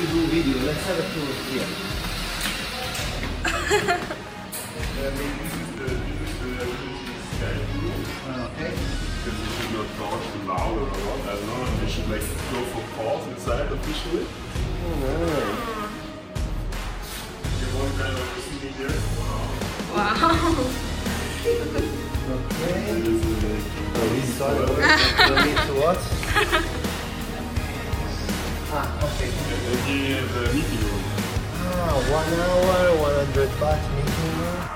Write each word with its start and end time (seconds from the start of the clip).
you 0.00 0.06
do 0.06 0.26
video, 0.28 0.56
let's 0.64 0.80
have 0.86 0.98
a 0.98 1.02
tour 1.12 1.28
here. 1.50 1.68
Okay. 8.40 8.70
Because 9.20 9.38
you 9.40 9.48
should 9.56 9.72
not 9.76 9.88
talk 9.98 10.20
too 10.32 10.42
loud 10.48 10.72
or 10.72 10.88
what, 10.88 11.20
I 11.28 11.30
don't 11.36 11.46
know, 11.46 11.60
and 11.66 11.76
you 11.82 11.88
should 11.88 12.08
like 12.08 12.24
go 12.50 12.60
for 12.72 12.82
calls 12.96 13.24
inside 13.28 13.66
officially. 13.72 14.24
You 17.60 17.68
want 17.76 17.92
kind 18.00 18.16
of 18.16 18.24
sitting 18.40 18.74
there? 18.78 18.96
Wow. 19.20 19.52
Okay. 20.60 21.00
This 21.42 21.56
is 21.60 21.72
like, 21.74 21.90
Oh, 23.92 24.08
this 24.14 24.28
is 24.30 24.40
all 26.66 26.79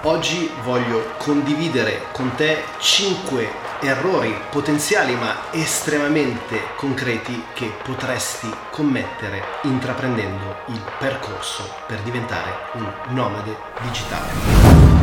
Oggi 0.02 0.50
voglio 0.62 1.12
condividere 1.18 2.02
con 2.12 2.34
te 2.34 2.62
5 2.78 3.48
errori 3.80 4.34
potenziali 4.50 5.14
ma 5.14 5.50
estremamente 5.50 6.60
concreti 6.76 7.44
che 7.54 7.72
potresti 7.82 8.48
commettere 8.70 9.42
intraprendendo 9.62 10.56
il 10.68 10.80
percorso 10.98 11.68
per 11.86 12.00
diventare 12.00 12.50
un 12.74 12.90
nomade 13.08 13.56
digitale. 13.82 14.93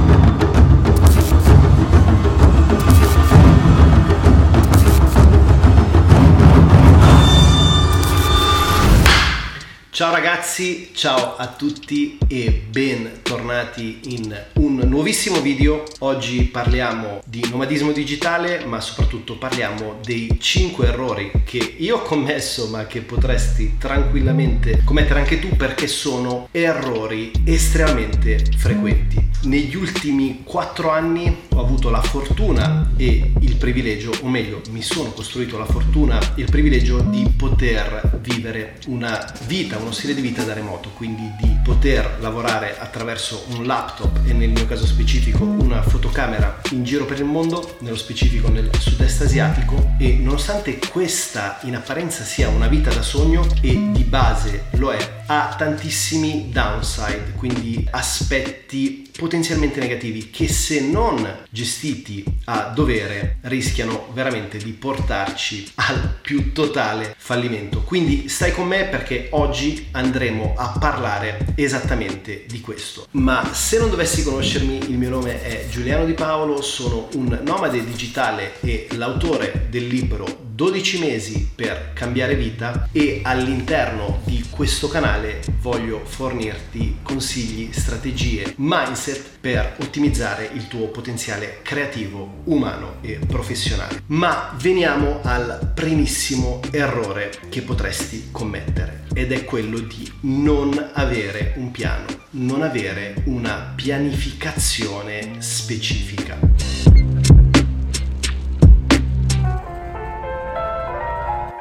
Ciao 10.02 10.12
ragazzi, 10.12 10.90
ciao 10.96 11.36
a 11.36 11.46
tutti 11.46 12.18
e 12.28 12.64
bentornati 12.68 14.00
in 14.06 14.36
un 14.54 14.82
nuovissimo 14.88 15.42
video. 15.42 15.84
Oggi 16.00 16.46
parliamo 16.46 17.22
di 17.24 17.48
nomadismo 17.52 17.92
digitale, 17.92 18.66
ma 18.66 18.82
soprattutto 18.82 19.38
parliamo 19.38 20.00
dei 20.04 20.38
5 20.40 20.88
errori 20.88 21.32
che 21.46 21.76
io 21.78 21.98
ho 21.98 22.02
commesso, 22.02 22.68
ma 22.70 22.88
che 22.88 23.02
potresti 23.02 23.78
tranquillamente 23.78 24.82
commettere 24.84 25.20
anche 25.20 25.38
tu 25.38 25.50
perché 25.56 25.86
sono 25.86 26.48
errori 26.50 27.32
estremamente 27.46 28.44
frequenti. 28.58 29.24
Negli 29.44 29.76
ultimi 29.76 30.42
4 30.44 30.90
anni 30.90 31.42
ho 31.54 31.60
avuto 31.60 31.90
la 31.90 32.02
fortuna 32.02 32.92
e 32.96 33.34
il 33.40 33.56
privilegio, 33.56 34.12
o 34.22 34.28
meglio, 34.28 34.62
mi 34.70 34.82
sono 34.82 35.12
costruito 35.12 35.58
la 35.58 35.66
fortuna 35.66 36.20
e 36.36 36.42
il 36.42 36.50
privilegio 36.50 37.00
di 37.02 37.28
poter 37.36 38.20
vivere 38.22 38.78
una 38.88 39.32
vita, 39.46 39.78
uno 39.78 39.92
stile 39.92 40.14
di 40.14 40.22
vita 40.22 40.44
da 40.44 40.54
remoto, 40.54 40.90
quindi 40.96 41.30
di 41.42 41.60
poter 41.64 42.18
lavorare 42.22 42.78
attraverso 42.80 43.46
un 43.50 43.66
laptop 43.66 44.20
e 44.26 44.34
nel 44.34 44.50
mio 44.50 44.66
caso 44.66 44.86
specifico 44.86 45.44
una 45.44 45.82
fotocamera 45.82 46.62
in 46.72 46.84
giro 46.84 47.06
per 47.06 47.20
il 47.20 47.26
mondo, 47.26 47.78
nello 47.82 47.98
specifico 47.98 48.50
nel 48.50 48.70
sud-est 48.78 49.22
asiatico. 49.22 49.96
E 50.00 50.14
nonostante 50.14 50.80
questa 50.90 51.60
in 51.64 51.76
apparenza 51.76 52.24
sia 52.24 52.50
una 52.50 52.68
vita 52.68 52.94
da 52.94 53.02
sogno 53.02 53.46
e 53.62 53.90
di 53.92 54.04
base 54.04 54.66
lo 54.72 54.92
è, 54.92 55.24
ha 55.26 55.54
tantissimi 55.58 56.50
downside, 56.52 57.34
quindi 57.36 57.86
aspetti 57.92 59.10
potenzialmente 59.18 59.80
negativi 59.80 60.30
che 60.30 60.48
se 60.48 60.82
non 60.82 61.40
gestiti 61.54 62.24
a 62.46 62.72
dovere 62.74 63.38
rischiano 63.42 64.10
veramente 64.14 64.58
di 64.58 64.72
portarci 64.72 65.72
al 65.76 66.18
più 66.22 66.52
totale 66.54 67.16
fallimento. 67.18 67.82
Quindi 67.82 68.30
stai 68.30 68.54
con 68.54 68.68
me 68.68 68.86
perché 68.86 69.28
oggi 69.32 69.90
andremo 69.92 70.54
a 70.58 70.76
parlare 70.80 71.54
esattamente 71.56 72.46
di 72.48 72.62
questo. 72.62 73.08
Ma 73.12 73.54
se 73.54 73.78
non 73.78 73.90
dovessi 73.90 74.24
conoscermi, 74.24 74.90
il 74.90 74.98
mio 74.98 75.10
nome 75.10 75.42
è 75.42 75.68
Giuliano 75.70 76.06
Di 76.06 76.14
Paolo, 76.14 76.62
sono 76.62 77.10
un 77.14 77.40
nomade 77.44 77.84
digitale 77.84 78.60
e 78.62 78.88
l'autore 78.92 79.68
del 79.70 79.88
libro 79.88 80.50
12 80.62 81.00
mesi 81.00 81.50
per 81.56 81.92
cambiare 81.94 82.36
vita 82.36 82.88
e 82.92 83.22
all'interno 83.24 84.22
di 84.26 84.46
questo 84.48 84.88
canale 84.88 85.42
voglio 85.60 86.06
fornirti 86.06 86.98
consigli, 87.02 87.72
strategie, 87.72 88.54
mindset 88.58 89.40
per 89.40 89.78
ottimizzare 89.82 90.52
il 90.54 90.68
tuo 90.68 90.90
potenziale 90.90 91.62
creativo, 91.64 92.31
umano 92.46 92.96
e 93.02 93.20
professionale. 93.26 94.04
Ma 94.08 94.56
veniamo 94.60 95.20
al 95.24 95.72
primissimo 95.74 96.60
errore 96.72 97.32
che 97.50 97.62
potresti 97.62 98.30
commettere 98.32 99.04
ed 99.14 99.32
è 99.32 99.44
quello 99.46 99.80
di 99.80 100.12
non 100.22 100.92
avere 100.94 101.54
un 101.58 101.72
piano, 101.72 102.06
non 102.32 102.62
avere 102.62 103.16
una 103.26 103.74
pianificazione 103.76 105.36
specifica. 105.40 106.61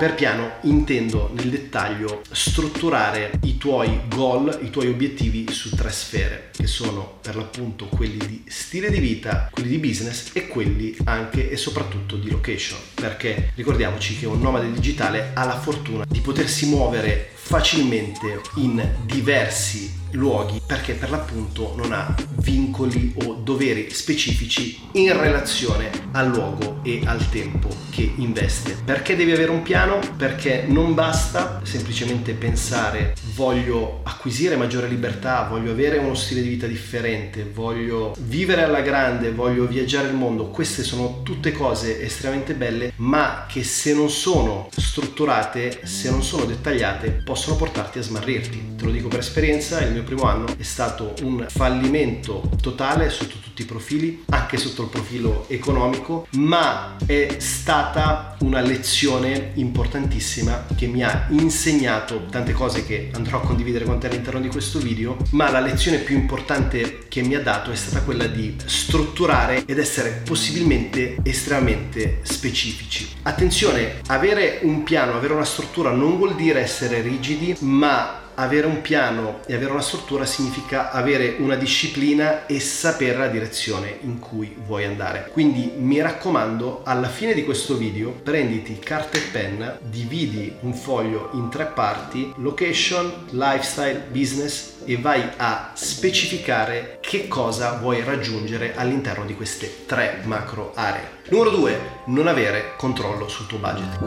Per 0.00 0.14
piano 0.14 0.52
intendo 0.62 1.30
nel 1.34 1.50
dettaglio 1.50 2.22
strutturare 2.30 3.32
i 3.42 3.58
tuoi 3.58 4.00
goal, 4.08 4.60
i 4.62 4.70
tuoi 4.70 4.86
obiettivi 4.86 5.52
su 5.52 5.76
tre 5.76 5.90
sfere, 5.90 6.48
che 6.56 6.66
sono 6.66 7.18
per 7.20 7.36
l'appunto 7.36 7.84
quelli 7.84 8.16
di 8.16 8.44
stile 8.48 8.90
di 8.90 8.98
vita, 8.98 9.50
quelli 9.52 9.68
di 9.68 9.76
business 9.76 10.30
e 10.32 10.48
quelli 10.48 10.96
anche 11.04 11.50
e 11.50 11.58
soprattutto 11.58 12.16
di 12.16 12.30
location. 12.30 12.78
Perché 12.94 13.52
ricordiamoci 13.54 14.18
che 14.18 14.24
un 14.24 14.40
nomade 14.40 14.72
digitale 14.72 15.32
ha 15.34 15.44
la 15.44 15.60
fortuna 15.60 16.06
di 16.08 16.20
potersi 16.20 16.64
muovere 16.64 17.32
facilmente 17.34 18.40
in 18.54 18.82
diversi 19.04 19.99
luoghi 20.12 20.60
perché 20.64 20.94
per 20.94 21.10
l'appunto 21.10 21.74
non 21.76 21.92
ha 21.92 22.14
vincoli 22.38 23.14
o 23.24 23.34
doveri 23.34 23.90
specifici 23.90 24.80
in 24.92 25.18
relazione 25.18 25.90
al 26.12 26.28
luogo 26.28 26.80
e 26.82 27.02
al 27.04 27.28
tempo 27.30 27.68
che 27.90 28.12
investe. 28.16 28.76
Perché 28.84 29.16
devi 29.16 29.32
avere 29.32 29.50
un 29.50 29.62
piano? 29.62 29.98
Perché 30.16 30.64
non 30.66 30.94
basta 30.94 31.60
semplicemente 31.64 32.32
pensare 32.32 33.14
voglio 33.34 34.00
acquisire 34.04 34.56
maggiore 34.56 34.88
libertà, 34.88 35.46
voglio 35.48 35.70
avere 35.70 35.98
uno 35.98 36.14
stile 36.14 36.42
di 36.42 36.48
vita 36.48 36.66
differente, 36.66 37.48
voglio 37.52 38.14
vivere 38.20 38.62
alla 38.64 38.80
grande, 38.80 39.32
voglio 39.32 39.66
viaggiare 39.66 40.08
il 40.08 40.14
mondo. 40.14 40.48
Queste 40.48 40.82
sono 40.82 41.22
tutte 41.22 41.52
cose 41.52 42.02
estremamente 42.02 42.54
belle, 42.54 42.92
ma 42.96 43.46
che 43.48 43.62
se 43.64 43.94
non 43.94 44.10
sono 44.10 44.68
strutturate, 44.76 45.80
se 45.84 46.10
non 46.10 46.22
sono 46.22 46.44
dettagliate, 46.44 47.22
possono 47.24 47.56
portarti 47.56 47.98
a 47.98 48.02
smarrirti. 48.02 48.74
Te 48.76 48.84
lo 48.84 48.90
dico 48.90 49.08
per 49.08 49.20
esperienza, 49.20 49.80
il 49.80 49.92
mio 49.92 49.99
primo 50.02 50.24
anno 50.24 50.46
è 50.56 50.62
stato 50.62 51.14
un 51.22 51.46
fallimento 51.48 52.50
totale 52.60 53.10
sotto 53.10 53.36
tutti 53.42 53.62
i 53.62 53.64
profili, 53.64 54.24
anche 54.30 54.56
sotto 54.56 54.82
il 54.82 54.88
profilo 54.88 55.44
economico, 55.48 56.26
ma 56.32 56.96
è 57.04 57.36
stata 57.38 58.36
una 58.40 58.60
lezione 58.60 59.52
importantissima 59.54 60.66
che 60.76 60.86
mi 60.86 61.02
ha 61.02 61.26
insegnato 61.30 62.26
tante 62.30 62.52
cose 62.52 62.86
che 62.86 63.10
andrò 63.12 63.38
a 63.38 63.40
condividere 63.40 63.84
con 63.84 63.98
te 63.98 64.06
all'interno 64.08 64.40
di 64.40 64.48
questo 64.48 64.78
video, 64.78 65.16
ma 65.30 65.50
la 65.50 65.60
lezione 65.60 65.98
più 65.98 66.16
importante 66.16 67.06
che 67.08 67.22
mi 67.22 67.34
ha 67.34 67.42
dato 67.42 67.70
è 67.70 67.76
stata 67.76 68.02
quella 68.02 68.26
di 68.26 68.56
strutturare 68.64 69.64
ed 69.66 69.78
essere 69.78 70.22
possibilmente 70.24 71.16
estremamente 71.22 72.20
specifici. 72.22 73.08
Attenzione, 73.22 74.00
avere 74.06 74.60
un 74.62 74.82
piano, 74.82 75.12
avere 75.12 75.34
una 75.34 75.44
struttura 75.44 75.90
non 75.90 76.16
vuol 76.16 76.34
dire 76.34 76.60
essere 76.60 77.00
rigidi, 77.00 77.56
ma 77.60 78.19
avere 78.40 78.66
un 78.66 78.80
piano 78.80 79.40
e 79.46 79.54
avere 79.54 79.70
una 79.70 79.82
struttura 79.82 80.24
significa 80.24 80.90
avere 80.90 81.36
una 81.38 81.56
disciplina 81.56 82.46
e 82.46 82.58
sapere 82.58 83.18
la 83.18 83.28
direzione 83.28 83.98
in 84.02 84.18
cui 84.18 84.56
vuoi 84.64 84.84
andare. 84.84 85.28
Quindi 85.30 85.72
mi 85.76 86.00
raccomando, 86.00 86.80
alla 86.84 87.08
fine 87.08 87.34
di 87.34 87.44
questo 87.44 87.76
video 87.76 88.10
prenditi 88.10 88.78
carta 88.78 89.18
e 89.18 89.22
penna, 89.30 89.78
dividi 89.82 90.56
un 90.60 90.72
foglio 90.72 91.30
in 91.34 91.50
tre 91.50 91.66
parti, 91.66 92.32
location, 92.36 93.26
lifestyle, 93.30 94.06
business 94.10 94.78
e 94.84 94.96
vai 94.96 95.22
a 95.36 95.72
specificare 95.74 96.98
che 97.00 97.28
cosa 97.28 97.72
vuoi 97.74 98.02
raggiungere 98.02 98.74
all'interno 98.74 99.26
di 99.26 99.34
queste 99.34 99.84
tre 99.84 100.20
macro 100.24 100.72
aree. 100.74 101.18
Numero 101.28 101.50
2, 101.50 101.80
non 102.06 102.26
avere 102.26 102.72
controllo 102.76 103.28
sul 103.28 103.46
tuo 103.46 103.58
budget. 103.58 103.98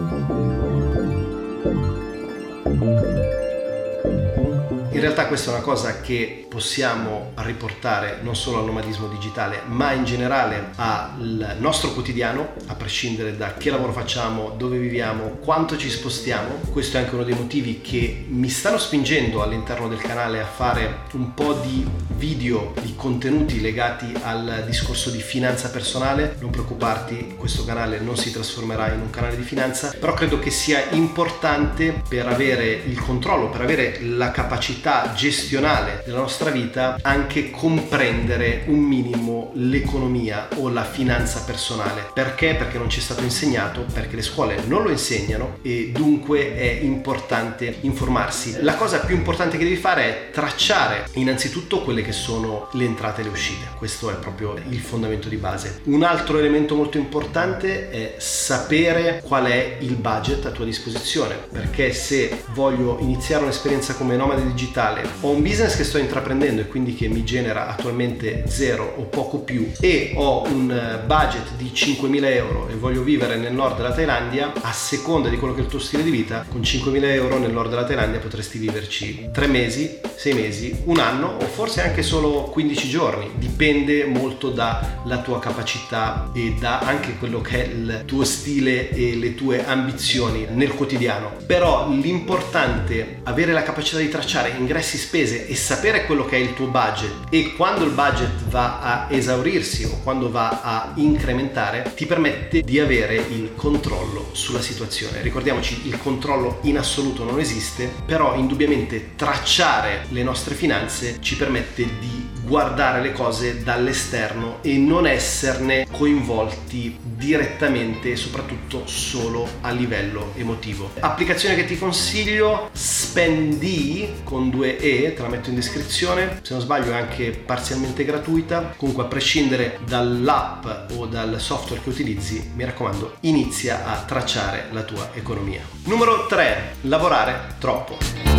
Realtà 5.03 5.27
questa 5.27 5.51
è 5.51 5.55
una 5.55 5.63
cosa 5.63 5.99
che 5.99 6.45
possiamo 6.47 7.33
riportare 7.39 8.19
non 8.21 8.37
solo 8.37 8.59
al 8.59 8.65
nomadismo 8.65 9.07
digitale, 9.07 9.63
ma 9.65 9.91
in 9.91 10.05
generale 10.05 10.69
al 10.75 11.57
nostro 11.59 11.91
quotidiano, 11.91 12.53
a 12.67 12.75
prescindere 12.75 13.35
da 13.35 13.55
che 13.55 13.69
lavoro 13.69 13.91
facciamo, 13.91 14.53
dove 14.55 14.77
viviamo, 14.77 15.39
quanto 15.41 15.75
ci 15.75 15.89
spostiamo. 15.89 16.61
Questo 16.71 16.95
è 16.95 17.01
anche 17.01 17.15
uno 17.15 17.25
dei 17.25 17.35
motivi 17.35 17.81
che 17.81 18.23
mi 18.29 18.47
stanno 18.47 18.77
spingendo 18.77 19.43
all'interno 19.43 19.89
del 19.89 19.99
canale 19.99 20.39
a 20.39 20.45
fare 20.45 20.99
un 21.11 21.33
po' 21.33 21.51
di 21.55 21.85
video, 22.15 22.73
di 22.81 22.93
contenuti 22.95 23.59
legati 23.59 24.13
al 24.21 24.63
discorso 24.65 25.09
di 25.09 25.19
finanza 25.19 25.69
personale. 25.69 26.37
Non 26.39 26.49
preoccuparti, 26.49 27.35
questo 27.37 27.65
canale 27.65 27.99
non 27.99 28.15
si 28.15 28.31
trasformerà 28.31 28.93
in 28.93 29.01
un 29.01 29.09
canale 29.09 29.35
di 29.35 29.43
finanza, 29.43 29.93
però 29.99 30.13
credo 30.13 30.39
che 30.39 30.49
sia 30.49 30.91
importante 30.91 32.03
per 32.07 32.25
avere 32.27 32.83
il 32.85 33.01
controllo, 33.01 33.49
per 33.49 33.59
avere 33.59 33.99
la 34.01 34.31
capacità 34.31 34.91
gestionale 35.15 36.03
della 36.05 36.19
nostra 36.19 36.49
vita, 36.49 36.97
anche 37.01 37.49
comprendere 37.51 38.63
un 38.67 38.79
minimo 38.79 39.51
l'economia 39.55 40.47
o 40.55 40.69
la 40.69 40.83
finanza 40.83 41.43
personale. 41.45 42.09
Perché? 42.13 42.55
Perché 42.55 42.77
non 42.77 42.89
ci 42.89 42.99
è 42.99 43.01
stato 43.01 43.23
insegnato, 43.23 43.85
perché 43.93 44.15
le 44.15 44.21
scuole 44.21 44.61
non 44.65 44.83
lo 44.83 44.89
insegnano 44.89 45.57
e 45.61 45.91
dunque 45.93 46.55
è 46.55 46.79
importante 46.81 47.77
informarsi. 47.81 48.57
La 48.61 48.75
cosa 48.75 48.99
più 48.99 49.15
importante 49.15 49.57
che 49.57 49.63
devi 49.63 49.75
fare 49.75 50.03
è 50.03 50.29
tracciare 50.31 51.05
innanzitutto 51.13 51.81
quelle 51.81 52.01
che 52.01 52.11
sono 52.11 52.69
le 52.73 52.85
entrate 52.85 53.21
e 53.21 53.23
le 53.23 53.29
uscite. 53.29 53.67
Questo 53.77 54.09
è 54.09 54.15
proprio 54.15 54.55
il 54.69 54.79
fondamento 54.79 55.29
di 55.29 55.37
base. 55.37 55.81
Un 55.85 56.03
altro 56.03 56.37
elemento 56.37 56.75
molto 56.75 56.97
importante 56.97 57.89
è 57.89 58.15
sapere 58.17 59.21
qual 59.23 59.45
è 59.45 59.77
il 59.79 59.95
budget 59.95 60.45
a 60.45 60.51
tua 60.51 60.65
disposizione, 60.65 61.35
perché 61.51 61.93
se 61.93 62.43
voglio 62.53 62.97
iniziare 62.99 63.43
un'esperienza 63.43 63.93
come 63.95 64.15
nomade 64.15 64.45
digitale, 64.45 64.71
ho 65.21 65.29
un 65.29 65.41
business 65.41 65.75
che 65.75 65.83
sto 65.83 65.97
intraprendendo 65.97 66.61
e 66.61 66.67
quindi 66.67 66.95
che 66.95 67.07
mi 67.07 67.23
genera 67.23 67.67
attualmente 67.67 68.43
zero 68.47 68.95
o 68.97 69.03
poco 69.03 69.39
più 69.39 69.71
e 69.79 70.13
ho 70.15 70.43
un 70.47 70.71
eh, 70.71 71.05
budget 71.05 71.53
di 71.57 71.71
5.000 71.73 72.23
euro 72.25 72.67
e 72.69 72.75
voglio 72.75 73.03
vivere 73.03 73.35
nel 73.35 73.53
nord 73.53 73.77
della 73.77 73.93
Thailandia, 73.93 74.53
a 74.61 74.71
seconda 74.71 75.29
di 75.29 75.37
quello 75.37 75.53
che 75.53 75.61
è 75.61 75.63
il 75.63 75.69
tuo 75.69 75.79
stile 75.79 76.03
di 76.03 76.09
vita, 76.09 76.45
con 76.49 76.61
5.000 76.61 77.03
euro 77.03 77.37
nel 77.37 77.51
nord 77.51 77.69
della 77.69 77.83
Thailandia 77.83 78.19
potresti 78.19 78.57
viverci 78.57 79.29
3 79.31 79.47
mesi, 79.47 79.99
6 80.15 80.33
mesi, 80.33 80.81
un 80.85 80.99
anno 80.99 81.37
o 81.39 81.45
forse 81.45 81.81
anche 81.81 82.01
solo 82.01 82.43
15 82.43 82.89
giorni, 82.89 83.31
dipende 83.35 84.05
molto 84.05 84.49
dalla 84.49 85.21
tua 85.23 85.39
capacità 85.39 86.31
e 86.33 86.55
da 86.59 86.79
anche 86.79 87.17
quello 87.17 87.41
che 87.41 87.63
è 87.63 87.67
il 87.67 88.03
tuo 88.05 88.23
stile 88.23 88.89
e 88.89 89.15
le 89.15 89.35
tue 89.35 89.65
ambizioni 89.65 90.47
nel 90.49 90.73
quotidiano. 90.73 91.31
Però 91.45 91.89
l'importante 91.89 93.19
avere 93.23 93.51
la 93.51 93.63
capacità 93.63 93.99
di 93.99 94.09
tracciare 94.09 94.55
ingressi, 94.63 94.97
spese 94.97 95.47
e 95.47 95.55
sapere 95.55 96.05
quello 96.05 96.25
che 96.25 96.37
è 96.37 96.39
il 96.39 96.53
tuo 96.53 96.67
budget 96.67 97.11
e 97.29 97.53
quando 97.55 97.83
il 97.83 97.91
budget 97.91 98.43
va 98.49 98.79
a 98.79 99.07
esaurirsi 99.09 99.83
o 99.83 99.99
quando 100.01 100.31
va 100.31 100.61
a 100.63 100.91
incrementare 100.95 101.91
ti 101.95 102.05
permette 102.05 102.61
di 102.61 102.79
avere 102.79 103.15
il 103.15 103.51
controllo 103.55 104.29
sulla 104.31 104.61
situazione. 104.61 105.21
Ricordiamoci, 105.21 105.87
il 105.87 105.99
controllo 105.99 106.59
in 106.63 106.77
assoluto 106.77 107.23
non 107.23 107.39
esiste, 107.39 107.91
però 108.05 108.35
indubbiamente 108.35 109.11
tracciare 109.15 110.05
le 110.09 110.23
nostre 110.23 110.55
finanze 110.55 111.17
ci 111.19 111.35
permette 111.35 111.83
di 111.99 112.31
guardare 112.45 113.01
le 113.01 113.13
cose 113.13 113.63
dall'esterno 113.63 114.59
e 114.61 114.77
non 114.77 115.07
esserne 115.07 115.87
coinvolti 115.89 116.97
direttamente 117.01 118.11
e 118.11 118.15
soprattutto 118.15 118.85
solo 118.85 119.47
a 119.61 119.71
livello 119.71 120.33
emotivo. 120.35 120.91
Applicazione 120.99 121.55
che 121.55 121.65
ti 121.65 121.77
consiglio, 121.77 122.69
Spendi 122.73 124.09
con 124.23 124.49
due 124.53 124.77
E, 124.77 125.15
te 125.15 125.21
la 125.23 125.29
metto 125.29 125.49
in 125.49 125.55
descrizione, 125.55 126.41
se 126.43 126.53
non 126.53 126.61
sbaglio 126.61 126.91
è 126.91 126.95
anche 126.95 127.31
parzialmente 127.31 128.05
gratuita, 128.05 128.75
comunque 128.77 129.03
a 129.03 129.07
prescindere 129.07 129.79
dall'app 129.83 130.91
o 130.95 131.07
dal 131.07 131.41
software 131.41 131.81
che 131.81 131.89
utilizzi, 131.89 132.51
mi 132.53 132.63
raccomando, 132.63 133.15
inizia 133.21 133.85
a 133.85 134.03
tracciare 134.05 134.67
la 134.71 134.83
tua 134.83 135.09
economia. 135.13 135.61
Numero 135.85 136.27
3, 136.27 136.75
lavorare 136.81 137.55
troppo. 137.57 138.32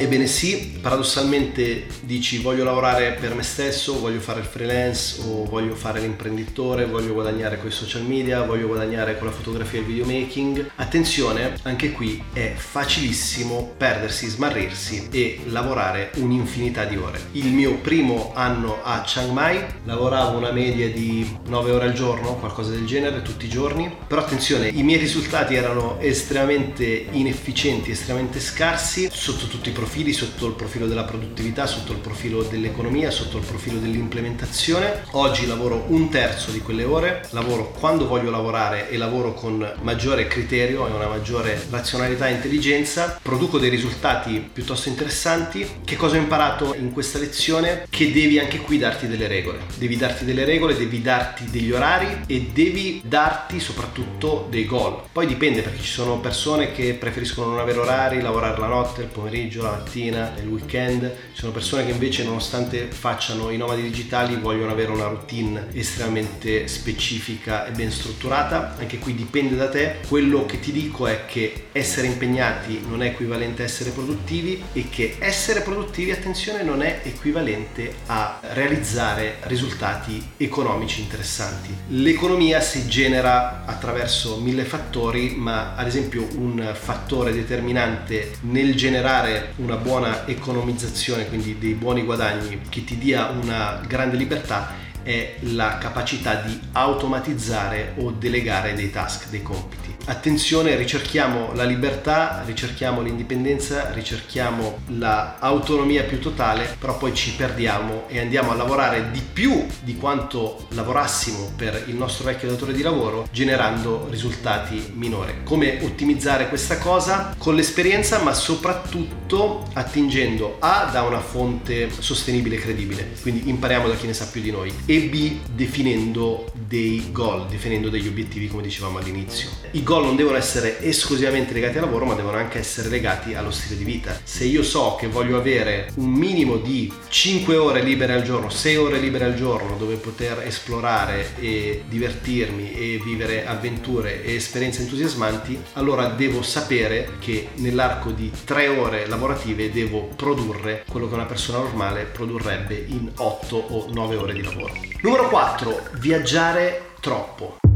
Ebbene 0.00 0.26
sì, 0.26 0.78
paradossalmente 0.80 1.84
dici 2.00 2.38
voglio 2.38 2.64
lavorare 2.64 3.18
per 3.20 3.34
me 3.34 3.42
stesso, 3.42 4.00
voglio 4.00 4.18
fare 4.18 4.40
il 4.40 4.46
freelance 4.46 5.20
o 5.26 5.44
voglio 5.44 5.74
fare 5.74 6.00
l'imprenditore, 6.00 6.86
voglio 6.86 7.12
guadagnare 7.12 7.58
con 7.58 7.68
i 7.68 7.70
social 7.70 8.04
media, 8.06 8.42
voglio 8.42 8.66
guadagnare 8.66 9.18
con 9.18 9.26
la 9.26 9.34
fotografia 9.34 9.78
e 9.78 9.82
il 9.82 9.88
videomaking. 9.88 10.70
Attenzione, 10.76 11.52
anche 11.64 11.92
qui 11.92 12.24
è 12.32 12.54
facilissimo 12.56 13.74
perdersi, 13.76 14.26
smarrirsi 14.26 15.08
e 15.10 15.40
lavorare 15.48 16.12
un'infinità 16.14 16.86
di 16.86 16.96
ore. 16.96 17.20
Il 17.32 17.48
mio 17.48 17.74
primo 17.74 18.32
anno 18.34 18.82
a 18.82 19.02
Chiang 19.02 19.32
Mai 19.32 19.62
lavoravo 19.84 20.38
una 20.38 20.50
media 20.50 20.88
di 20.88 21.30
9 21.46 21.72
ore 21.72 21.84
al 21.84 21.92
giorno, 21.92 22.36
qualcosa 22.36 22.70
del 22.70 22.86
genere, 22.86 23.20
tutti 23.20 23.44
i 23.44 23.50
giorni, 23.50 23.94
però 24.06 24.22
attenzione, 24.22 24.68
i 24.68 24.82
miei 24.82 24.98
risultati 24.98 25.56
erano 25.56 26.00
estremamente 26.00 27.08
inefficienti, 27.10 27.90
estremamente 27.90 28.40
scarsi 28.40 29.06
sotto 29.12 29.46
tutti 29.46 29.68
i 29.68 29.72
profili 29.72 29.88
profili 29.90 30.12
sotto 30.12 30.46
il 30.46 30.52
profilo 30.52 30.86
della 30.86 31.02
produttività, 31.02 31.66
sotto 31.66 31.90
il 31.90 31.98
profilo 31.98 32.44
dell'economia, 32.44 33.10
sotto 33.10 33.38
il 33.38 33.44
profilo 33.44 33.80
dell'implementazione. 33.80 35.02
Oggi 35.10 35.48
lavoro 35.48 35.86
un 35.88 36.08
terzo 36.08 36.52
di 36.52 36.60
quelle 36.60 36.84
ore, 36.84 37.26
lavoro 37.30 37.72
quando 37.72 38.06
voglio 38.06 38.30
lavorare 38.30 38.88
e 38.88 38.96
lavoro 38.96 39.34
con 39.34 39.68
maggiore 39.82 40.28
criterio 40.28 40.86
e 40.86 40.92
una 40.92 41.08
maggiore 41.08 41.60
razionalità 41.68 42.28
e 42.28 42.34
intelligenza, 42.34 43.18
produco 43.20 43.58
dei 43.58 43.68
risultati 43.68 44.48
piuttosto 44.52 44.88
interessanti. 44.88 45.68
Che 45.84 45.96
cosa 45.96 46.14
ho 46.14 46.20
imparato 46.20 46.72
in 46.76 46.92
questa 46.92 47.18
lezione? 47.18 47.86
Che 47.90 48.12
devi 48.12 48.38
anche 48.38 48.58
qui 48.58 48.78
darti 48.78 49.08
delle 49.08 49.26
regole. 49.26 49.58
Devi 49.76 49.96
darti 49.96 50.24
delle 50.24 50.44
regole, 50.44 50.76
devi 50.76 51.02
darti 51.02 51.50
degli 51.50 51.72
orari 51.72 52.20
e 52.28 52.50
devi 52.52 53.02
darti 53.04 53.58
soprattutto 53.58 54.46
dei 54.48 54.66
goal. 54.66 55.02
Poi 55.10 55.26
dipende 55.26 55.62
perché 55.62 55.82
ci 55.82 55.90
sono 55.90 56.20
persone 56.20 56.70
che 56.70 56.94
preferiscono 56.94 57.50
non 57.50 57.58
avere 57.58 57.80
orari, 57.80 58.20
lavorare 58.20 58.60
la 58.60 58.68
notte, 58.68 59.00
il 59.00 59.08
pomeriggio, 59.08 59.62
la 59.62 59.70
mattina 59.70 59.79
mattina, 59.80 60.32
il 60.40 60.48
weekend, 60.48 61.02
ci 61.32 61.40
sono 61.40 61.52
persone 61.52 61.84
che 61.84 61.92
invece 61.92 62.24
nonostante 62.24 62.86
facciano 62.86 63.50
i 63.50 63.56
nomadi 63.56 63.82
digitali 63.82 64.36
vogliono 64.36 64.70
avere 64.70 64.90
una 64.92 65.06
routine 65.06 65.66
estremamente 65.72 66.68
specifica 66.68 67.66
e 67.66 67.70
ben 67.72 67.90
strutturata, 67.90 68.76
anche 68.78 68.98
qui 68.98 69.14
dipende 69.14 69.56
da 69.56 69.68
te, 69.68 69.96
quello 70.06 70.44
che 70.46 70.60
ti 70.60 70.72
dico 70.72 71.06
è 71.06 71.24
che 71.26 71.68
essere 71.72 72.06
impegnati 72.06 72.84
non 72.88 73.02
è 73.02 73.06
equivalente 73.06 73.62
a 73.62 73.64
essere 73.64 73.90
produttivi 73.90 74.62
e 74.72 74.88
che 74.90 75.16
essere 75.18 75.62
produttivi, 75.62 76.10
attenzione, 76.10 76.62
non 76.62 76.82
è 76.82 77.00
equivalente 77.02 77.94
a 78.06 78.40
realizzare 78.52 79.38
risultati 79.42 80.22
economici 80.36 81.00
interessanti. 81.00 81.74
L'economia 81.88 82.60
si 82.60 82.86
genera 82.86 83.64
attraverso 83.64 84.36
mille 84.36 84.64
fattori, 84.64 85.34
ma 85.36 85.74
ad 85.74 85.86
esempio 85.86 86.26
un 86.36 86.72
fattore 86.74 87.32
determinante 87.32 88.32
nel 88.42 88.74
generare 88.74 89.52
una 89.70 89.78
buona 89.78 90.26
economizzazione, 90.26 91.28
quindi 91.28 91.56
dei 91.56 91.74
buoni 91.74 92.02
guadagni, 92.02 92.60
che 92.68 92.82
ti 92.82 92.98
dia 92.98 93.28
una 93.28 93.80
grande 93.86 94.16
libertà, 94.16 94.72
è 95.02 95.36
la 95.42 95.78
capacità 95.78 96.34
di 96.34 96.60
automatizzare 96.72 97.94
o 97.98 98.10
delegare 98.10 98.74
dei 98.74 98.90
task, 98.90 99.28
dei 99.28 99.42
compiti. 99.42 99.89
Attenzione, 100.10 100.74
ricerchiamo 100.74 101.52
la 101.54 101.62
libertà, 101.62 102.42
ricerchiamo 102.44 103.00
l'indipendenza, 103.00 103.92
ricerchiamo 103.92 104.80
l'autonomia 104.98 106.02
più 106.02 106.18
totale, 106.18 106.74
però 106.80 106.98
poi 106.98 107.14
ci 107.14 107.34
perdiamo 107.34 108.08
e 108.08 108.18
andiamo 108.18 108.50
a 108.50 108.56
lavorare 108.56 109.12
di 109.12 109.20
più 109.20 109.64
di 109.84 109.96
quanto 109.96 110.66
lavorassimo 110.70 111.52
per 111.54 111.84
il 111.86 111.94
nostro 111.94 112.24
vecchio 112.24 112.48
datore 112.48 112.72
di 112.72 112.82
lavoro, 112.82 113.28
generando 113.30 114.08
risultati 114.10 114.90
minori. 114.94 115.42
Come 115.44 115.78
ottimizzare 115.80 116.48
questa 116.48 116.78
cosa? 116.78 117.32
Con 117.38 117.54
l'esperienza, 117.54 118.20
ma 118.20 118.34
soprattutto 118.34 119.68
attingendo 119.74 120.56
A 120.58 120.90
da 120.90 121.02
una 121.02 121.20
fonte 121.20 121.88
sostenibile 121.88 122.56
e 122.56 122.58
credibile, 122.58 123.12
quindi 123.22 123.48
impariamo 123.48 123.86
da 123.86 123.94
chi 123.94 124.06
ne 124.06 124.14
sa 124.14 124.26
più 124.26 124.40
di 124.40 124.50
noi 124.50 124.74
e 124.86 125.02
B 125.02 125.38
definendo 125.52 126.50
dei 126.52 127.12
goal, 127.12 127.46
definendo 127.46 127.88
degli 127.88 128.08
obiettivi 128.08 128.48
come 128.48 128.62
dicevamo 128.62 128.98
all'inizio. 128.98 129.50
I 129.70 129.84
goal 129.84 129.98
non 130.02 130.16
devono 130.16 130.36
essere 130.36 130.80
esclusivamente 130.82 131.52
legati 131.52 131.78
al 131.78 131.84
lavoro 131.84 132.04
ma 132.04 132.14
devono 132.14 132.36
anche 132.36 132.58
essere 132.58 132.88
legati 132.88 133.34
allo 133.34 133.50
stile 133.50 133.76
di 133.76 133.84
vita. 133.84 134.18
Se 134.22 134.44
io 134.44 134.62
so 134.62 134.96
che 134.98 135.06
voglio 135.06 135.36
avere 135.36 135.90
un 135.96 136.10
minimo 136.10 136.56
di 136.56 136.92
5 137.08 137.56
ore 137.56 137.82
libere 137.82 138.12
al 138.14 138.22
giorno, 138.22 138.48
6 138.48 138.76
ore 138.76 138.98
libere 138.98 139.24
al 139.24 139.34
giorno 139.34 139.76
dove 139.76 139.96
poter 139.96 140.42
esplorare 140.46 141.34
e 141.38 141.84
divertirmi 141.88 142.72
e 142.72 143.00
vivere 143.02 143.46
avventure 143.46 144.24
e 144.24 144.34
esperienze 144.34 144.82
entusiasmanti, 144.82 145.60
allora 145.74 146.06
devo 146.08 146.42
sapere 146.42 147.16
che 147.18 147.48
nell'arco 147.56 148.10
di 148.10 148.30
3 148.44 148.68
ore 148.68 149.06
lavorative 149.06 149.70
devo 149.70 150.08
produrre 150.16 150.84
quello 150.88 151.08
che 151.08 151.14
una 151.14 151.24
persona 151.24 151.58
normale 151.58 152.04
produrrebbe 152.04 152.84
in 152.88 153.10
8 153.16 153.56
o 153.56 153.86
9 153.92 154.16
ore 154.16 154.32
di 154.32 154.42
lavoro. 154.42 154.72
Numero 155.02 155.28
4. 155.28 155.82
Viaggiare 155.98 156.92
troppo. 157.00 157.69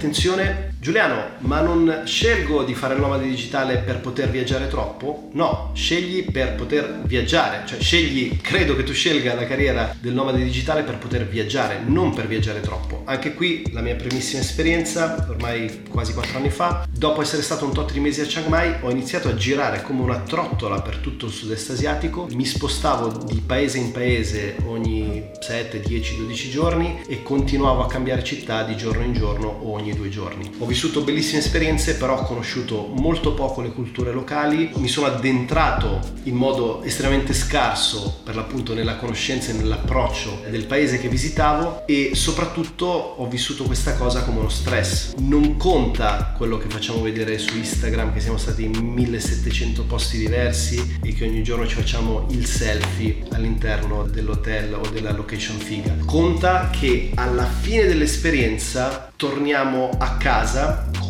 Attenzione, 0.00 0.69
Giuliano, 0.80 1.32
ma 1.40 1.60
non 1.60 2.04
scelgo 2.06 2.62
di 2.62 2.74
fare 2.74 2.94
il 2.94 3.00
nomade 3.00 3.28
digitale 3.28 3.76
per 3.76 4.00
poter 4.00 4.30
viaggiare 4.30 4.66
troppo? 4.66 5.28
No, 5.34 5.72
scegli 5.74 6.24
per 6.30 6.54
poter 6.54 7.02
viaggiare, 7.04 7.66
cioè 7.66 7.78
scegli, 7.78 8.40
credo 8.40 8.74
che 8.74 8.82
tu 8.82 8.94
scelga 8.94 9.34
la 9.34 9.44
carriera 9.44 9.94
del 10.00 10.14
nomade 10.14 10.42
digitale 10.42 10.82
per 10.82 10.96
poter 10.96 11.28
viaggiare, 11.28 11.82
non 11.84 12.14
per 12.14 12.26
viaggiare 12.26 12.60
troppo. 12.60 13.02
Anche 13.04 13.34
qui 13.34 13.62
la 13.72 13.82
mia 13.82 13.94
primissima 13.94 14.40
esperienza, 14.40 15.26
ormai 15.28 15.82
quasi 15.90 16.14
4 16.14 16.38
anni 16.38 16.48
fa, 16.48 16.86
dopo 16.90 17.20
essere 17.20 17.42
stato 17.42 17.66
un 17.66 17.74
tot 17.74 17.92
di 17.92 18.00
mesi 18.00 18.22
a 18.22 18.24
Chiang 18.24 18.46
Mai, 18.46 18.76
ho 18.80 18.90
iniziato 18.90 19.28
a 19.28 19.34
girare 19.34 19.82
come 19.82 20.00
una 20.00 20.20
trottola 20.20 20.80
per 20.80 20.96
tutto 20.96 21.26
il 21.26 21.32
sud-est 21.32 21.72
asiatico, 21.72 22.26
mi 22.32 22.46
spostavo 22.46 23.22
di 23.26 23.42
paese 23.44 23.76
in 23.76 23.92
paese 23.92 24.56
ogni 24.64 25.28
7, 25.38 25.78
10, 25.78 26.16
12 26.16 26.48
giorni 26.48 27.02
e 27.06 27.22
continuavo 27.22 27.82
a 27.82 27.86
cambiare 27.86 28.24
città 28.24 28.62
di 28.62 28.78
giorno 28.78 29.04
in 29.04 29.12
giorno 29.12 29.46
o 29.46 29.72
ogni 29.72 29.94
due 29.94 30.08
giorni. 30.08 30.68
Vissuto 30.70 31.00
bellissime 31.00 31.40
esperienze, 31.40 31.96
però 31.96 32.20
ho 32.20 32.22
conosciuto 32.22 32.92
molto 32.94 33.34
poco 33.34 33.60
le 33.60 33.72
culture 33.72 34.12
locali, 34.12 34.70
mi 34.76 34.86
sono 34.86 35.08
addentrato 35.08 35.98
in 36.22 36.36
modo 36.36 36.84
estremamente 36.84 37.34
scarso 37.34 38.20
per 38.22 38.36
l'appunto 38.36 38.72
nella 38.72 38.94
conoscenza 38.94 39.50
e 39.50 39.54
nell'approccio 39.54 40.44
del 40.48 40.66
paese 40.66 41.00
che 41.00 41.08
visitavo 41.08 41.88
e 41.88 42.12
soprattutto 42.14 42.86
ho 42.86 43.26
vissuto 43.26 43.64
questa 43.64 43.96
cosa 43.96 44.22
come 44.22 44.38
uno 44.38 44.48
stress. 44.48 45.14
Non 45.16 45.56
conta 45.56 46.34
quello 46.36 46.56
che 46.56 46.68
facciamo 46.68 47.02
vedere 47.02 47.36
su 47.38 47.56
Instagram, 47.56 48.12
che 48.12 48.20
siamo 48.20 48.38
stati 48.38 48.62
in 48.62 48.76
1700 48.76 49.82
posti 49.86 50.18
diversi 50.18 50.98
e 51.02 51.12
che 51.12 51.24
ogni 51.24 51.42
giorno 51.42 51.66
ci 51.66 51.74
facciamo 51.74 52.28
il 52.30 52.46
selfie 52.46 53.24
all'interno 53.32 54.04
dell'hotel 54.04 54.74
o 54.74 54.88
della 54.88 55.10
location 55.10 55.58
figa. 55.58 55.96
Conta 56.06 56.70
che 56.70 57.10
alla 57.16 57.46
fine 57.46 57.86
dell'esperienza 57.86 59.10
torniamo 59.16 59.90
a 59.98 60.16
casa 60.16 60.59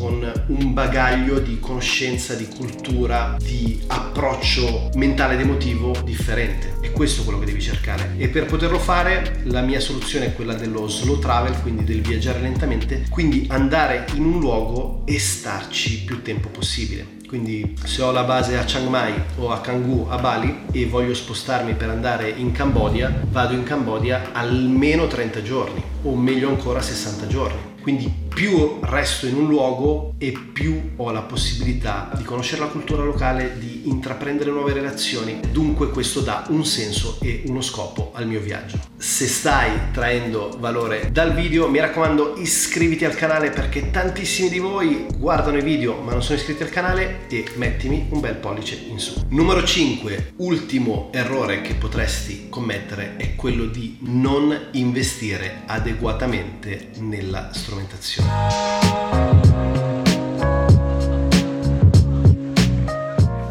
con 0.00 0.32
un 0.46 0.72
bagaglio 0.72 1.38
di 1.38 1.58
conoscenza, 1.60 2.34
di 2.34 2.46
cultura, 2.46 3.36
di 3.38 3.82
approccio 3.86 4.90
mentale 4.94 5.34
ed 5.34 5.40
emotivo 5.40 5.94
differente. 6.04 6.76
È 6.80 6.90
questo 6.92 7.22
quello 7.22 7.38
che 7.38 7.46
devi 7.46 7.60
cercare. 7.60 8.14
E 8.16 8.28
per 8.28 8.46
poterlo 8.46 8.78
fare 8.78 9.42
la 9.44 9.60
mia 9.60 9.80
soluzione 9.80 10.26
è 10.26 10.34
quella 10.34 10.54
dello 10.54 10.88
slow 10.88 11.18
travel, 11.18 11.60
quindi 11.60 11.84
del 11.84 12.00
viaggiare 12.00 12.40
lentamente, 12.40 13.04
quindi 13.10 13.46
andare 13.50 14.06
in 14.14 14.24
un 14.24 14.40
luogo 14.40 15.02
e 15.04 15.18
starci 15.18 16.04
più 16.04 16.22
tempo 16.22 16.48
possibile. 16.48 17.18
Quindi 17.30 17.76
se 17.84 18.02
ho 18.02 18.10
la 18.10 18.24
base 18.24 18.58
a 18.58 18.64
Chiang 18.64 18.88
Mai 18.88 19.14
o 19.36 19.52
a 19.52 19.60
Canggu 19.60 20.08
a 20.08 20.18
Bali 20.18 20.62
e 20.72 20.86
voglio 20.86 21.14
spostarmi 21.14 21.74
per 21.74 21.88
andare 21.88 22.28
in 22.28 22.50
Cambodia, 22.50 23.22
vado 23.30 23.54
in 23.54 23.62
Cambodia 23.62 24.30
almeno 24.32 25.06
30 25.06 25.40
giorni 25.40 25.80
o 26.02 26.16
meglio 26.16 26.48
ancora 26.48 26.82
60 26.82 27.26
giorni. 27.28 27.58
Quindi 27.82 28.19
più 28.32 28.78
resto 28.80 29.26
in 29.26 29.34
un 29.34 29.48
luogo 29.48 30.14
e 30.18 30.32
più 30.52 30.92
ho 30.96 31.10
la 31.10 31.22
possibilità 31.22 32.10
di 32.16 32.22
conoscere 32.22 32.62
la 32.62 32.68
cultura 32.68 33.02
locale, 33.02 33.58
di 33.58 33.88
intraprendere 33.88 34.50
nuove 34.50 34.72
relazioni. 34.72 35.40
Dunque 35.50 35.90
questo 35.90 36.20
dà 36.20 36.46
un 36.48 36.64
senso 36.64 37.18
e 37.20 37.42
uno 37.46 37.60
scopo 37.60 38.12
al 38.14 38.26
mio 38.26 38.40
viaggio. 38.40 38.78
Se 38.96 39.26
stai 39.26 39.92
traendo 39.92 40.56
valore 40.58 41.10
dal 41.10 41.34
video, 41.34 41.68
mi 41.68 41.80
raccomando 41.80 42.34
iscriviti 42.36 43.04
al 43.04 43.14
canale 43.14 43.50
perché 43.50 43.90
tantissimi 43.90 44.48
di 44.48 44.58
voi 44.58 45.06
guardano 45.16 45.58
i 45.58 45.62
video 45.62 46.00
ma 46.00 46.12
non 46.12 46.22
sono 46.22 46.38
iscritti 46.38 46.62
al 46.62 46.70
canale 46.70 47.26
e 47.28 47.44
mettimi 47.56 48.06
un 48.10 48.20
bel 48.20 48.36
pollice 48.36 48.78
in 48.88 48.98
su. 48.98 49.24
Numero 49.28 49.64
5, 49.64 50.34
ultimo 50.36 51.08
errore 51.12 51.62
che 51.62 51.74
potresti 51.74 52.48
commettere 52.48 53.16
è 53.16 53.34
quello 53.34 53.64
di 53.66 53.98
non 54.02 54.68
investire 54.72 55.62
adeguatamente 55.66 56.90
nella 56.98 57.50
strumentazione. 57.52 58.29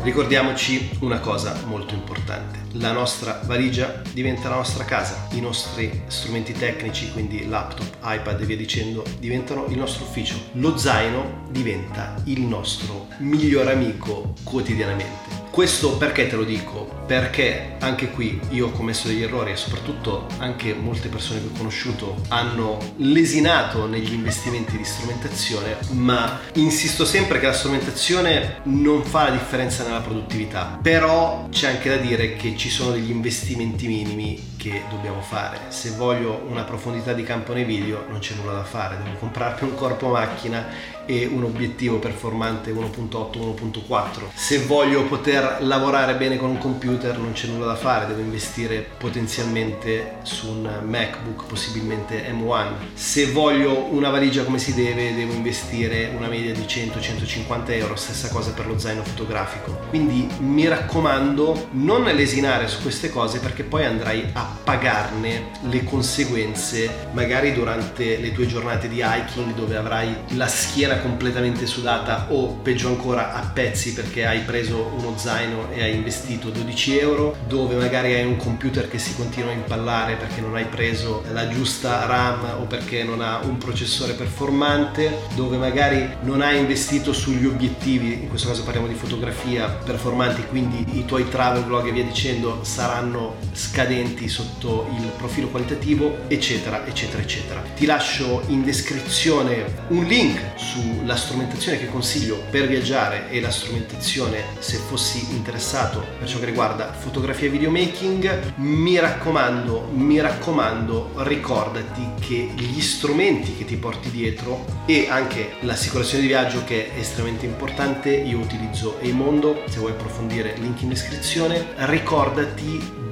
Ricordiamoci 0.10 0.90
una 1.00 1.20
cosa 1.20 1.56
molto 1.66 1.94
importante, 1.94 2.60
la 2.74 2.92
nostra 2.92 3.42
valigia 3.46 4.02
diventa 4.12 4.50
la 4.50 4.56
nostra 4.56 4.84
casa, 4.84 5.28
i 5.32 5.40
nostri 5.40 6.04
strumenti 6.08 6.54
tecnici, 6.54 7.12
quindi 7.12 7.48
laptop, 7.48 7.98
iPad 8.04 8.42
e 8.42 8.46
via 8.46 8.58
dicendo, 8.58 9.04
diventano 9.20 9.66
il 9.68 9.78
nostro 9.78 10.04
ufficio, 10.04 10.36
lo 10.54 10.78
zaino 10.78 11.48
diventa 11.52 12.16
il 12.26 12.42
nostro 12.42 13.08
miglior 13.20 13.70
amico 13.70 14.34
quotidianamente. 14.44 15.39
Questo 15.52 15.98
perché 15.98 16.28
te 16.28 16.36
lo 16.36 16.44
dico? 16.44 16.88
Perché 17.08 17.76
anche 17.80 18.12
qui 18.12 18.40
io 18.50 18.68
ho 18.68 18.72
commesso 18.72 19.08
degli 19.08 19.24
errori 19.24 19.52
e 19.52 19.56
soprattutto 19.56 20.28
anche 20.38 20.74
molte 20.74 21.10
persone 21.10 21.42
che 21.42 21.48
ho 21.48 21.58
conosciuto 21.58 22.22
hanno 22.28 22.78
lesinato 22.98 23.88
negli 23.88 24.14
investimenti 24.14 24.78
di 24.78 24.86
strumentazione, 24.86 25.78
ma 25.92 26.40
insisto 26.54 27.04
sempre 27.04 27.40
che 27.40 27.48
la 27.48 27.54
strumentazione 27.54 28.60
non 28.64 29.04
fa 29.04 29.24
la 29.24 29.32
differenza 29.32 29.84
nella 29.84 30.02
produttività. 30.02 30.78
Però 30.82 31.48
c'è 31.50 31.70
anche 31.70 31.90
da 31.90 31.98
dire 31.98 32.36
che 32.36 32.56
ci 32.56 32.70
sono 32.70 32.92
degli 32.92 33.10
investimenti 33.10 33.88
minimi 33.88 34.56
che 34.56 34.84
dobbiamo 34.90 35.22
fare. 35.22 35.60
Se 35.70 35.92
voglio 35.92 36.46
una 36.48 36.64
profondità 36.64 37.14
di 37.14 37.24
campo 37.24 37.54
nei 37.54 37.64
video 37.64 38.06
non 38.10 38.20
c'è 38.20 38.36
nulla 38.36 38.54
da 38.54 38.64
fare, 38.64 38.98
devo 39.04 39.18
comprarmi 39.18 39.68
un 39.68 39.76
corpo 39.76 40.10
macchina 40.10 40.98
e 41.10 41.26
un 41.26 41.44
obiettivo 41.44 41.98
performante 41.98 42.72
1.8, 42.72 43.10
1.4. 43.10 44.30
Se 44.36 44.60
voglio 44.60 45.06
poter 45.06 45.58
lavorare 45.62 46.14
bene 46.14 46.38
con 46.38 46.52
un 46.52 46.60
computer 46.60 47.18
non 47.18 47.32
c'è 47.32 47.48
nulla 47.48 47.66
da 47.66 47.76
fare, 47.76 48.06
devo 48.06 48.20
investire 48.20 48.86
potenzialmente 48.96 50.18
su 50.22 50.50
un 50.50 50.70
MacBook, 50.86 51.48
possibilmente 51.48 52.32
M1. 52.32 52.94
Se 52.94 53.32
voglio 53.32 53.88
una 53.90 54.12
valigia 54.12 54.44
come 54.44 54.60
si 54.60 54.76
deve, 54.76 55.16
devo 55.16 55.34
investire 55.34 56.12
una 56.16 56.28
media 56.28 56.54
di 56.54 56.62
100-150 56.62 57.72
euro, 57.72 57.96
stessa 57.96 58.30
cosa 58.30 58.52
per 58.52 58.68
lo 58.68 58.78
zaino 58.78 59.04
fotografico. 59.04 59.80
Quindi 59.90 60.28
mi 60.42 60.68
raccomando, 60.68 61.70
non 61.72 62.04
lesinare 62.04 62.68
su 62.68 62.84
queste 62.84 63.10
cose 63.10 63.40
perché 63.40 63.64
poi 63.64 63.86
andrai 63.86 64.30
a 64.34 64.58
pagarne 64.64 65.50
le 65.70 65.84
conseguenze 65.84 67.08
magari 67.14 67.52
durante 67.54 68.18
le 68.18 68.32
tue 68.32 68.46
giornate 68.46 68.88
di 68.88 69.04
hiking 69.04 69.56
dove 69.56 69.76
avrai 69.76 70.16
la 70.36 70.48
schiena 70.48 70.98
completamente 71.02 71.66
sudata 71.66 72.28
o 72.30 72.54
peggio 72.62 72.88
ancora 72.88 73.34
a 73.34 73.42
pezzi 73.54 73.94
perché 73.94 74.26
hai 74.26 74.42
preso 74.42 74.92
uno 74.98 75.18
zaino 75.18 75.72
e 75.72 75.84
hai 75.84 75.96
investito 75.96 76.50
12 76.50 77.00
euro, 77.00 77.36
dove 77.48 77.76
magari 77.76 78.14
hai 78.14 78.26
un 78.26 78.38
computer 78.38 78.88
che 78.90 78.98
si 78.98 79.16
continua 79.16 79.52
a 79.52 79.54
impallare 79.54 80.16
perché 80.16 80.42
non 80.42 80.56
hai 80.56 80.66
preso 80.66 81.24
la 81.32 81.48
giusta 81.48 82.06
RAM 82.06 82.60
o 82.60 82.64
perché 82.66 83.04
non 83.04 83.22
ha 83.22 83.40
un 83.44 83.58
processore 83.58 84.14
performante, 84.14 85.20
dove 85.36 85.58
magari 85.58 86.18
non 86.22 86.42
hai 86.42 86.60
investito 86.60 87.14
sugli 87.14 87.46
obiettivi, 87.46 88.14
in 88.14 88.30
questo 88.30 88.48
caso 88.48 88.64
parliamo 88.64 88.88
di 88.88 88.94
fotografia 88.94 89.68
performanti, 89.68 90.46
quindi 90.48 90.98
i 90.98 91.06
tuoi 91.06 91.28
travel 91.30 91.64
vlog 91.64 91.88
e 91.88 91.92
via 91.92 92.04
dicendo 92.04 92.60
saranno 92.64 93.36
scadenti 93.54 94.28
sotto 94.28 94.88
il 94.98 95.12
profilo 95.18 95.48
qualitativo, 95.48 96.18
eccetera, 96.28 96.86
eccetera, 96.86 97.22
eccetera. 97.22 97.62
Ti 97.76 97.86
lascio 97.86 98.44
in 98.48 98.64
descrizione 98.64 99.66
un 99.90 100.04
link 100.04 100.40
su 100.56 100.89
la 101.06 101.16
strumentazione 101.16 101.78
che 101.78 101.88
consiglio 101.88 102.44
per 102.50 102.68
viaggiare 102.68 103.30
e 103.30 103.42
la 103.42 103.52
strumentazione 103.52 104.44
se 104.60 104.78
fossi 104.78 105.34
interessato 105.34 106.06
per 106.18 106.28
ciò 106.28 106.40
che 106.40 106.46
riguarda 106.46 106.94
fotografia 106.94 107.48
e 107.48 107.52
videomaking, 107.52 108.54
mi 108.56 109.00
raccomando, 109.00 109.90
mi 109.94 110.20
raccomando, 110.20 111.12
ricordati 111.18 112.08
che 112.20 112.52
gli 112.56 112.82
strumenti 112.82 113.56
che 113.56 113.66
ti 113.66 113.76
porti 113.76 114.10
dietro 114.12 114.66
e 114.86 115.08
anche 115.10 115.54
l'assicurazione 115.62 116.22
di 116.22 116.28
viaggio 116.28 116.64
che 116.64 116.94
è 116.94 117.00
estremamente 117.00 117.46
importante, 117.46 118.16
io 118.16 118.40
utilizzo 118.40 119.00
Eimondo, 119.00 119.64
se 119.68 119.80
vuoi 119.80 119.92
approfondire 119.92 120.56
link 120.58 120.82
in 120.82 120.90
descrizione, 120.90 121.66
ricordati 121.78 123.08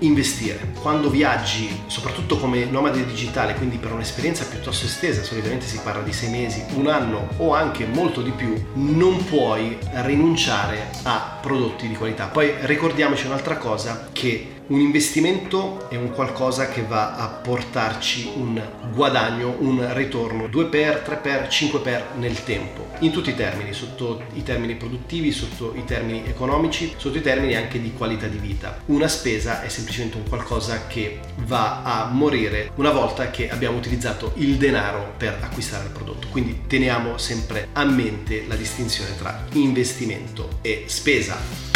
investire. 0.00 0.72
Quando 0.80 1.10
viaggi, 1.10 1.68
soprattutto 1.86 2.38
come 2.38 2.64
nomade 2.64 3.04
digitale, 3.04 3.54
quindi 3.54 3.76
per 3.76 3.92
un'esperienza 3.92 4.44
piuttosto 4.44 4.86
estesa, 4.86 5.22
solitamente 5.22 5.66
si 5.66 5.80
parla 5.82 6.02
di 6.02 6.12
sei 6.12 6.30
mesi, 6.30 6.64
un 6.74 6.88
anno 6.88 7.28
o 7.38 7.54
anche 7.54 7.86
molto 7.86 8.22
di 8.22 8.30
più, 8.30 8.54
non 8.74 9.24
puoi 9.24 9.78
rinunciare 10.02 10.90
a 11.02 11.38
prodotti 11.40 11.88
di 11.88 11.94
qualità. 11.94 12.26
Poi 12.26 12.52
ricordiamoci 12.60 13.26
un'altra 13.26 13.56
cosa 13.56 14.08
che 14.12 14.56
un 14.68 14.80
investimento 14.80 15.88
è 15.88 15.96
un 15.96 16.10
qualcosa 16.10 16.68
che 16.68 16.82
va 16.82 17.16
a 17.16 17.26
portarci 17.28 18.32
un 18.36 18.60
guadagno, 18.92 19.56
un 19.60 19.94
ritorno 19.94 20.46
2 20.46 20.66
per, 20.66 20.98
3 20.98 21.16
per, 21.16 21.48
5 21.48 21.80
per 21.80 22.04
nel 22.16 22.44
tempo, 22.44 22.88
in 22.98 23.10
tutti 23.10 23.30
i 23.30 23.34
termini, 23.34 23.72
sotto 23.72 24.22
i 24.34 24.42
termini 24.42 24.74
produttivi, 24.74 25.32
sotto 25.32 25.72
i 25.74 25.84
termini 25.84 26.24
economici, 26.26 26.94
sotto 26.98 27.16
i 27.16 27.22
termini 27.22 27.54
anche 27.54 27.80
di 27.80 27.94
qualità 27.94 28.26
di 28.26 28.36
vita. 28.36 28.80
Una 28.86 29.08
spesa 29.08 29.62
è 29.62 29.68
semplicemente 29.68 30.18
un 30.18 30.28
qualcosa 30.28 30.86
che 30.86 31.20
va 31.46 31.82
a 31.82 32.06
morire 32.10 32.70
una 32.74 32.90
volta 32.90 33.30
che 33.30 33.48
abbiamo 33.48 33.78
utilizzato 33.78 34.32
il 34.36 34.56
denaro 34.56 35.14
per 35.16 35.38
acquistare 35.40 35.84
il 35.84 35.92
prodotto. 35.92 36.28
Quindi 36.28 36.64
teniamo 36.66 37.16
sempre 37.16 37.68
a 37.72 37.84
mente 37.84 38.44
la 38.46 38.54
distinzione 38.54 39.16
tra 39.16 39.46
investimento 39.52 40.58
e 40.60 40.84
spesa. 40.88 41.67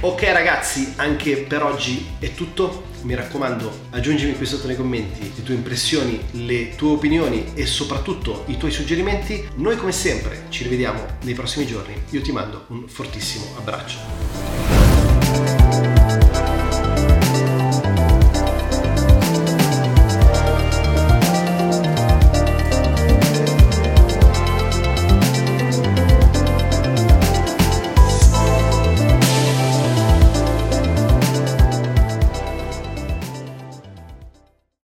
Ok 0.00 0.22
ragazzi, 0.30 0.92
anche 0.94 1.38
per 1.38 1.64
oggi 1.64 2.06
è 2.20 2.32
tutto. 2.32 2.84
mi 3.02 3.14
raccomando 3.14 3.86
aggiungimi 3.90 4.36
qui 4.36 4.46
sotto 4.46 4.68
nei 4.68 4.76
commenti 4.76 5.32
le 5.34 5.42
tue 5.42 5.54
impressioni, 5.54 6.20
le 6.32 6.76
tue 6.76 6.90
opinioni 6.90 7.50
e 7.54 7.66
soprattutto 7.66 8.44
i 8.46 8.56
tuoi 8.56 8.70
suggerimenti. 8.70 9.48
Noi 9.56 9.76
come 9.76 9.90
sempre 9.90 10.44
ci 10.50 10.62
rivediamo 10.62 11.04
nei 11.22 11.34
prossimi 11.34 11.66
giorni. 11.66 12.00
Io 12.10 12.22
ti 12.22 12.30
mando 12.30 12.66
un 12.68 12.86
fortissimo 12.86 13.46
abbraccio. 13.56 15.67